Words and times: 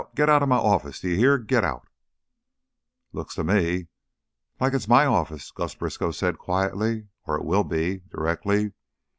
Get 0.15 0.29
out 0.31 0.41
of 0.41 0.49
my 0.49 0.55
office, 0.57 0.99
d'you 0.99 1.15
hear? 1.15 1.37
Get 1.37 1.63
out" 1.63 1.87
"Looks 3.13 3.35
to 3.35 3.43
me 3.43 3.87
like 4.59 4.73
it's 4.73 4.87
my 4.87 5.05
office," 5.05 5.51
Gus 5.51 5.75
Briskow 5.75 6.09
said, 6.09 6.39
quietly, 6.39 7.09
"or 7.27 7.35
it 7.35 7.45
will 7.45 7.63
be, 7.63 7.99
directly. 8.09 8.73